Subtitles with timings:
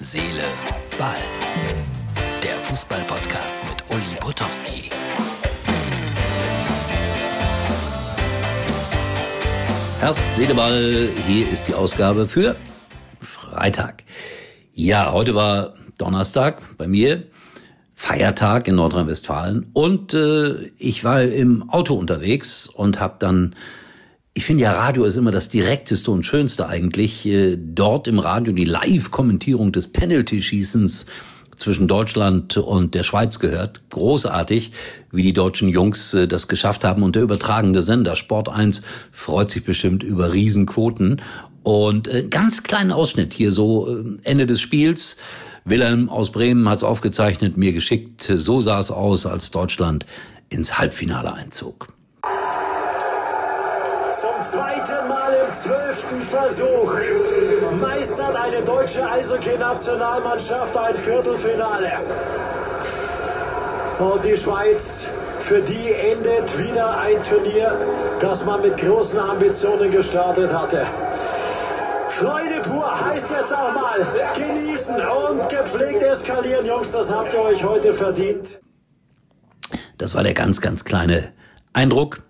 [0.00, 0.44] Seele,
[0.96, 1.16] Ball.
[2.40, 4.90] Der Fußball-Podcast mit Uli Potowski.
[9.98, 11.08] Herz, Seele, Ball.
[11.26, 12.54] Hier ist die Ausgabe für
[13.20, 14.04] Freitag.
[14.72, 17.24] Ja, heute war Donnerstag bei mir.
[17.96, 23.56] Feiertag in Nordrhein-Westfalen und äh, ich war im Auto unterwegs und habe dann
[24.38, 27.26] ich finde ja, Radio ist immer das direkteste und schönste eigentlich.
[27.26, 31.06] Äh, dort im Radio die Live-Kommentierung des Penalty-Schießens
[31.56, 33.80] zwischen Deutschland und der Schweiz gehört.
[33.90, 34.70] Großartig,
[35.10, 37.02] wie die deutschen Jungs äh, das geschafft haben.
[37.02, 41.20] Und der übertragende Sender Sport 1 freut sich bestimmt über Riesenquoten.
[41.64, 45.16] Und äh, ganz kleinen Ausschnitt hier so Ende des Spiels.
[45.64, 48.30] Wilhelm aus Bremen hat es aufgezeichnet, mir geschickt.
[48.32, 50.06] So sah es aus, als Deutschland
[50.48, 51.88] ins Halbfinale einzog
[54.50, 56.94] zweiten Mal im zwölften Versuch
[57.80, 61.92] meistert eine deutsche Eishockey-Nationalmannschaft ein Viertelfinale.
[63.98, 65.08] Und die Schweiz,
[65.40, 67.76] für die endet wieder ein Turnier,
[68.20, 70.86] das man mit großen Ambitionen gestartet hatte.
[72.08, 77.62] Freude pur heißt jetzt auch mal genießen und gepflegt eskalieren, Jungs, das habt ihr euch
[77.62, 78.60] heute verdient.
[79.98, 81.32] Das war der ganz, ganz kleine
[81.72, 82.22] Eindruck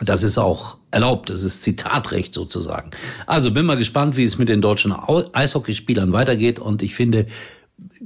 [0.00, 2.90] das ist auch erlaubt, das ist Zitatrecht sozusagen.
[3.26, 7.26] Also bin mal gespannt, wie es mit den deutschen Eishockeyspielern weitergeht und ich finde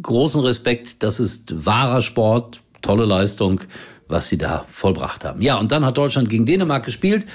[0.01, 3.61] großen Respekt, das ist wahrer Sport, tolle Leistung,
[4.09, 5.41] was sie da vollbracht haben.
[5.43, 7.27] Ja, und dann hat Deutschland gegen Dänemark gespielt.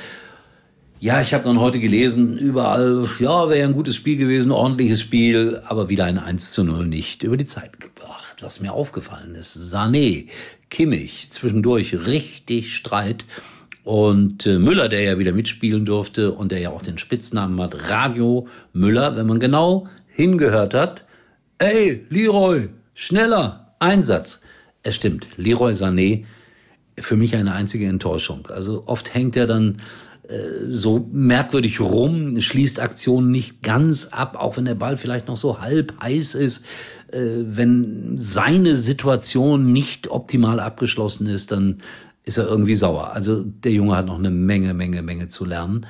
[1.00, 5.61] Ja, ich habe dann heute gelesen, überall, ja, wäre ein gutes Spiel gewesen, ordentliches Spiel,
[5.67, 8.38] aber wieder ein 1 zu 0 nicht über die Zeit gebracht.
[8.42, 10.28] Was mir aufgefallen ist, Sané,
[10.70, 13.26] Kimmich, zwischendurch richtig Streit.
[13.88, 17.90] Und äh, Müller, der ja wieder mitspielen durfte und der ja auch den Spitznamen hat,
[17.90, 21.06] Radio Müller, wenn man genau hingehört hat,
[21.58, 24.42] ey, Leroy, schneller, Einsatz.
[24.84, 26.26] Es stimmt, Leroy Sané,
[27.00, 28.48] für mich eine einzige Enttäuschung.
[28.48, 29.78] Also oft hängt er dann
[30.28, 35.38] äh, so merkwürdig rum, schließt Aktionen nicht ganz ab, auch wenn der Ball vielleicht noch
[35.38, 36.66] so halb heiß ist.
[37.10, 41.78] Äh, wenn seine Situation nicht optimal abgeschlossen ist, dann
[42.27, 43.14] ist er irgendwie sauer.
[43.14, 45.86] Also der Junge hat noch eine Menge, Menge, Menge zu lernen.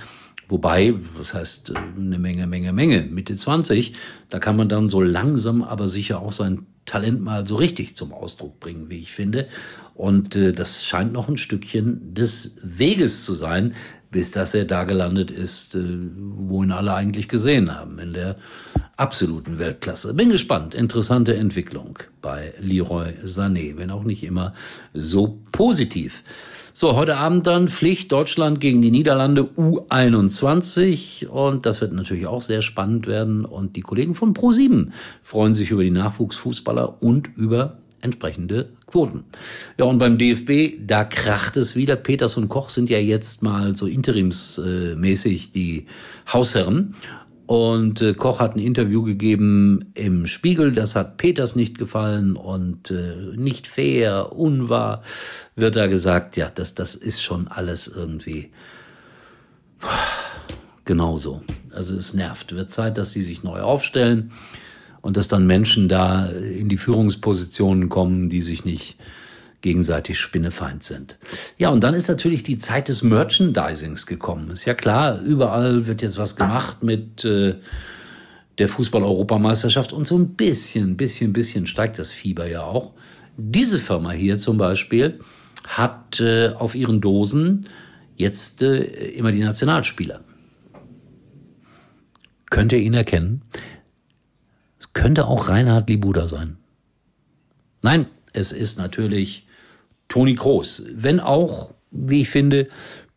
[0.48, 3.94] Wobei, was heißt äh, eine Menge, Menge, Menge, Mitte 20,
[4.30, 8.12] da kann man dann so langsam, aber sicher auch sein Talent mal so richtig zum
[8.12, 9.48] Ausdruck bringen, wie ich finde.
[9.94, 13.76] Und äh, das scheint noch ein Stückchen des Weges zu sein,
[14.10, 18.38] bis dass er da gelandet ist, äh, wo ihn alle eigentlich gesehen haben, in der
[18.96, 20.14] absoluten Weltklasse.
[20.14, 20.74] Bin gespannt.
[20.74, 24.54] Interessante Entwicklung bei Leroy Sané, wenn auch nicht immer
[24.94, 26.24] so positiv.
[26.80, 32.44] So, heute Abend dann Pflicht Deutschland gegen die Niederlande U21 und das wird natürlich auch
[32.44, 34.90] sehr spannend werden und die Kollegen von Pro7
[35.24, 39.26] freuen sich über die Nachwuchsfußballer und über entsprechende Quoten.
[39.78, 41.96] Ja, und beim DFB, da kracht es wieder.
[41.96, 45.88] Peters und Koch sind ja jetzt mal so interimsmäßig die
[46.32, 46.96] Hausherren.
[47.48, 52.92] Und äh, Koch hat ein Interview gegeben im Spiegel, das hat Peters nicht gefallen und
[52.92, 55.02] äh, nicht fair, unwahr,
[55.56, 58.52] wird da gesagt, ja, das, das ist schon alles irgendwie
[60.86, 61.42] genauso.
[61.72, 62.54] Also es nervt.
[62.54, 64.32] Wird Zeit, dass sie sich neu aufstellen
[65.02, 68.98] und dass dann Menschen da in die Führungspositionen kommen, die sich nicht
[69.62, 71.18] gegenseitig spinnefeind sind.
[71.58, 74.52] Ja, und dann ist natürlich die Zeit des Merchandisings gekommen.
[74.52, 77.56] Ist ja klar, überall wird jetzt was gemacht mit äh,
[78.58, 82.94] der Fußball-Europameisterschaft und so ein bisschen, bisschen, bisschen steigt das Fieber ja auch.
[83.36, 85.20] Diese Firma hier zum Beispiel
[85.66, 87.68] hat äh, auf ihren Dosen
[88.16, 90.22] jetzt äh, immer die Nationalspieler.
[92.50, 93.42] Könnt ihr ihn erkennen?
[94.98, 96.58] Es könnte auch Reinhard Libuda sein.
[97.84, 99.46] Nein, es ist natürlich
[100.08, 102.68] Toni Kroos, wenn auch, wie ich finde,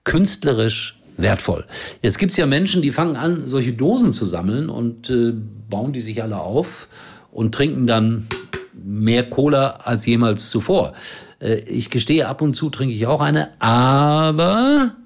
[0.04, 1.64] künstlerisch wertvoll.
[2.02, 5.32] Jetzt gibt's ja Menschen, die fangen an, solche Dosen zu sammeln und äh,
[5.70, 6.86] bauen die sich alle auf
[7.32, 8.26] und trinken dann
[8.74, 10.92] mehr Cola als jemals zuvor.
[11.38, 14.96] Äh, ich gestehe, ab und zu trinke ich auch eine, aber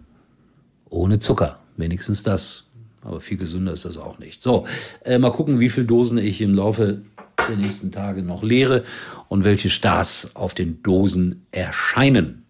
[0.90, 1.60] ohne Zucker.
[1.76, 2.66] Wenigstens das.
[3.04, 4.42] Aber viel gesünder ist das auch nicht.
[4.42, 4.66] So,
[5.04, 7.02] äh, mal gucken, wie viele Dosen ich im Laufe
[7.48, 8.84] der nächsten Tage noch leere
[9.28, 12.44] und welche Stars auf den Dosen erscheinen.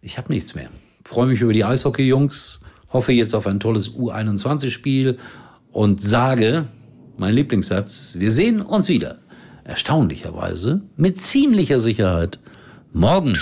[0.00, 0.70] Ich habe nichts mehr.
[1.04, 5.18] Freue mich über die Eishockey-Jungs, hoffe jetzt auf ein tolles U21-Spiel
[5.72, 6.66] und sage,
[7.18, 9.18] mein Lieblingssatz, wir sehen uns wieder.
[9.64, 12.38] Erstaunlicherweise, mit ziemlicher Sicherheit,
[12.92, 13.38] Morgen.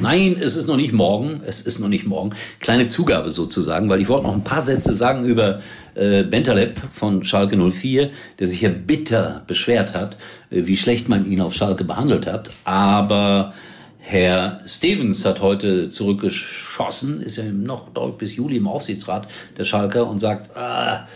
[0.00, 1.42] Nein, es ist noch nicht morgen.
[1.46, 2.34] Es ist noch nicht morgen.
[2.58, 5.60] Kleine Zugabe sozusagen, weil ich wollte noch ein paar Sätze sagen über
[5.94, 8.10] äh, Bentaleb von Schalke 04,
[8.40, 10.16] der sich ja bitter beschwert hat,
[10.50, 12.50] äh, wie schlecht man ihn auf Schalke behandelt hat.
[12.64, 13.54] Aber
[13.98, 20.18] Herr Stevens hat heute zurückgeschossen, ist ja noch bis Juli im Aufsichtsrat der Schalker und
[20.18, 21.06] sagt, ah,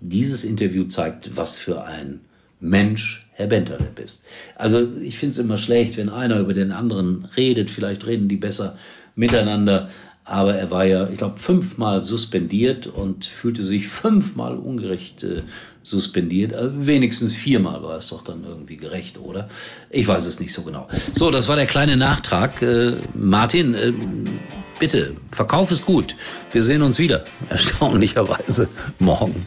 [0.00, 2.22] dieses Interview zeigt, was für ein
[2.58, 4.24] Mensch Herr Bentaleb ist.
[4.56, 7.70] Also ich finde es immer schlecht, wenn einer über den anderen redet.
[7.70, 8.76] Vielleicht reden die besser
[9.14, 9.88] miteinander.
[10.24, 15.42] Aber er war ja, ich glaube, fünfmal suspendiert und fühlte sich fünfmal ungerecht äh,
[15.82, 16.54] suspendiert.
[16.54, 19.48] Also wenigstens viermal war es doch dann irgendwie gerecht, oder?
[19.90, 20.88] Ich weiß es nicht so genau.
[21.14, 22.62] So, das war der kleine Nachtrag.
[22.62, 23.92] Äh, Martin, äh,
[24.78, 26.14] bitte, verkauf es gut.
[26.52, 28.68] Wir sehen uns wieder, erstaunlicherweise,
[29.00, 29.46] morgen.